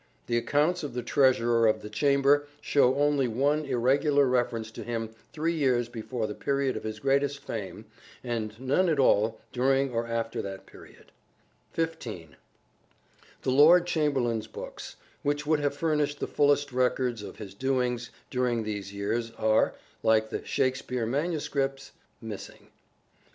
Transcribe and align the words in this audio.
The 0.25 0.35
accounts 0.37 0.81
of 0.81 0.95
the 0.95 1.03
Treasurer 1.03 1.67
of 1.67 1.83
the 1.83 1.89
Chamber 1.91 2.47
show 2.59 2.95
only 2.95 3.27
one 3.27 3.65
irregular 3.65 4.25
reference 4.25 4.71
to 4.71 4.83
him 4.83 5.09
three 5.31 5.53
years 5.53 5.87
before 5.89 6.25
the 6.25 6.33
period 6.33 6.75
of 6.75 6.81
his 6.83 6.99
greatest 6.99 7.37
fame, 7.37 7.85
and 8.23 8.59
none 8.59 8.89
at 8.89 8.97
all 8.97 9.39
during 9.53 9.91
or 9.91 10.07
after 10.07 10.41
that 10.41 10.65
period. 10.65 11.11
THE 11.73 11.83
STRATFORDIAN 11.83 11.99
VIEW 12.01 12.11
87 12.13 12.31
15. 12.31 12.37
The 13.43 13.51
Lord 13.61 13.85
Chamberlain's 13.85 14.47
Books, 14.47 14.95
which 15.21 15.45
would 15.45 15.59
have 15.59 15.75
furnished 15.77 16.19
the 16.19 16.25
fullest 16.25 16.71
records 16.71 17.21
of 17.21 17.37
his 17.37 17.53
doings 17.53 18.09
during 18.31 18.63
these 18.63 18.91
years, 18.91 19.29
are, 19.37 19.75
like 20.01 20.31
the" 20.31 20.43
Shakespeare" 20.47 21.05
manuscripts, 21.05 21.91
missing. 22.19 22.69